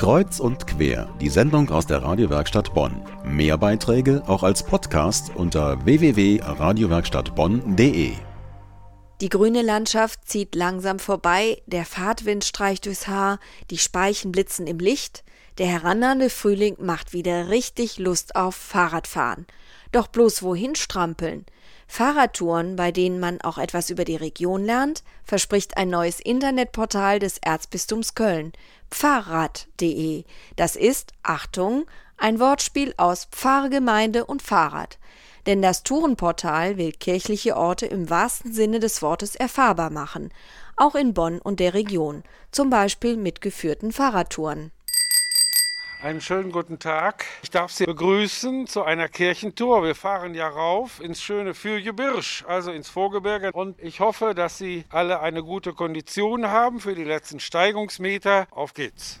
[0.00, 3.02] Kreuz und quer, die Sendung aus der Radiowerkstatt Bonn.
[3.22, 8.12] Mehr Beiträge auch als Podcast unter www.radiowerkstattbonn.de.
[9.20, 14.78] Die grüne Landschaft zieht langsam vorbei, der Fahrtwind streicht durchs Haar, die Speichen blitzen im
[14.78, 15.22] Licht.
[15.58, 19.46] Der herannahende Frühling macht wieder richtig Lust auf Fahrradfahren.
[19.92, 21.44] Doch bloß wohin strampeln?
[21.92, 27.38] Fahrradtouren, bei denen man auch etwas über die Region lernt, verspricht ein neues Internetportal des
[27.38, 28.52] Erzbistums Köln,
[28.92, 30.22] pfarrad.de.
[30.54, 31.86] Das ist, Achtung,
[32.16, 35.00] ein Wortspiel aus Pfarrgemeinde und Fahrrad.
[35.46, 40.30] Denn das Tourenportal will kirchliche Orte im wahrsten Sinne des Wortes erfahrbar machen,
[40.76, 42.22] auch in Bonn und der Region,
[42.52, 44.70] zum Beispiel mit geführten Fahrradtouren.
[46.02, 47.26] Einen schönen guten Tag.
[47.42, 49.84] Ich darf Sie begrüßen zu einer Kirchentour.
[49.84, 53.52] Wir fahren ja rauf ins schöne Fürgebirsch, also ins Vorgebirge.
[53.52, 58.46] Und ich hoffe, dass Sie alle eine gute Kondition haben für die letzten Steigungsmeter.
[58.50, 59.20] Auf geht's.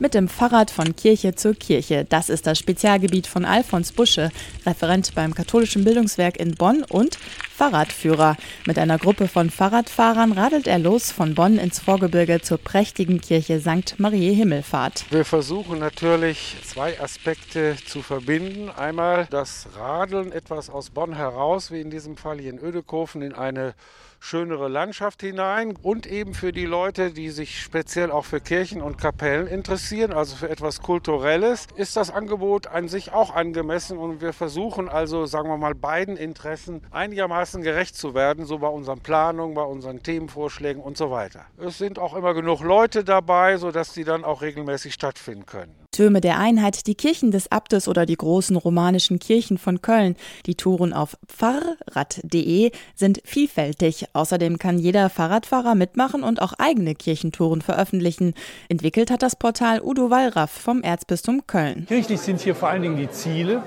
[0.00, 2.04] Mit dem Fahrrad von Kirche zur Kirche.
[2.08, 4.30] Das ist das Spezialgebiet von Alfons Busche,
[4.66, 7.16] Referent beim Katholischen Bildungswerk in Bonn und
[7.62, 8.36] Fahrradführer.
[8.66, 13.60] Mit einer Gruppe von Fahrradfahrern radelt er los von Bonn ins Vorgebirge zur prächtigen Kirche
[13.60, 14.00] St.
[14.00, 15.04] Marie Himmelfahrt.
[15.10, 18.68] Wir versuchen natürlich zwei Aspekte zu verbinden.
[18.68, 23.32] Einmal das Radeln etwas aus Bonn heraus, wie in diesem Fall hier in Ödekofen, in
[23.32, 23.74] eine
[24.22, 28.96] schönere Landschaft hinein und eben für die Leute, die sich speziell auch für Kirchen und
[28.96, 34.32] Kapellen interessieren, also für etwas Kulturelles, ist das Angebot an sich auch angemessen und wir
[34.32, 39.54] versuchen also, sagen wir mal, beiden Interessen einigermaßen gerecht zu werden, so bei unseren Planungen,
[39.54, 41.44] bei unseren Themenvorschlägen und so weiter.
[41.58, 45.81] Es sind auch immer genug Leute dabei, sodass die dann auch regelmäßig stattfinden können.
[45.92, 50.16] Türme der Einheit, die Kirchen des Abtes oder die großen romanischen Kirchen von Köln.
[50.46, 54.06] Die Touren auf pfarrrad.de sind vielfältig.
[54.14, 58.32] Außerdem kann jeder Fahrradfahrer mitmachen und auch eigene Kirchentouren veröffentlichen.
[58.70, 61.84] Entwickelt hat das Portal Udo Wallraff vom Erzbistum Köln.
[61.86, 63.62] Kirchlich sind hier vor allen Dingen die Ziele.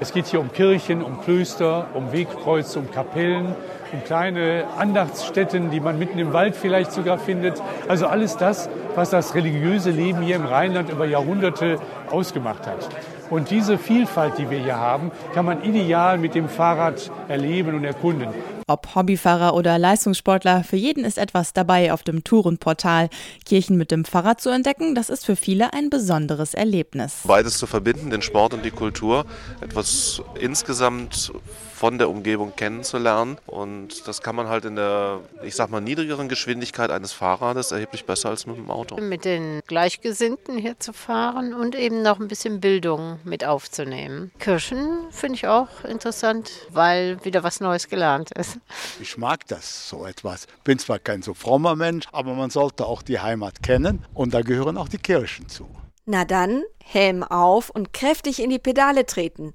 [0.00, 3.54] Es geht hier um Kirchen, um Klöster, um Wegkreuze, um Kapellen
[3.92, 7.62] um kleine Andachtsstätten, die man mitten im Wald vielleicht sogar findet.
[7.88, 11.78] Also alles das, was das religiöse Leben hier im Rheinland über Jahrhunderte
[12.10, 12.88] ausgemacht hat.
[13.30, 17.84] Und diese Vielfalt, die wir hier haben, kann man ideal mit dem Fahrrad erleben und
[17.84, 18.28] erkunden.
[18.68, 23.08] Ob Hobbyfahrer oder Leistungssportler, für jeden ist etwas dabei auf dem Tourenportal.
[23.46, 27.20] Kirchen mit dem Fahrrad zu entdecken, das ist für viele ein besonderes Erlebnis.
[27.24, 29.24] Beides zu verbinden, den Sport und die Kultur,
[29.62, 31.32] etwas insgesamt
[31.78, 33.38] von der Umgebung kennenzulernen.
[33.46, 38.04] Und das kann man halt in der, ich sag mal, niedrigeren Geschwindigkeit eines Fahrrades erheblich
[38.04, 39.00] besser als mit dem Auto.
[39.00, 44.32] Mit den Gleichgesinnten hier zu fahren und eben noch ein bisschen Bildung mit aufzunehmen.
[44.40, 48.57] Kirchen finde ich auch interessant, weil wieder was Neues gelernt ist.
[49.00, 50.46] Ich mag das so etwas.
[50.64, 54.42] Bin zwar kein so frommer Mensch, aber man sollte auch die Heimat kennen und da
[54.42, 55.68] gehören auch die Kirchen zu.
[56.06, 59.52] Na dann, Helm auf und kräftig in die Pedale treten.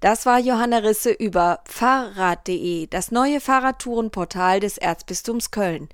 [0.00, 5.88] Das war Johanna Risse über Fahrrad.de, das neue Fahrradtourenportal des Erzbistums Köln.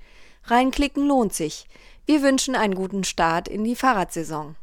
[0.45, 1.67] Reinklicken lohnt sich.
[2.05, 4.55] Wir wünschen einen guten Start in die Fahrradsaison.